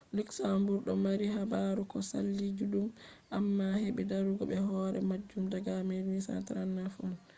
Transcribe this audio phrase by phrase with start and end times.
[0.17, 2.87] luxembourg do mari habaru ko saali juddum
[3.37, 7.13] amma hebi darugo be hore majum daga 1839 on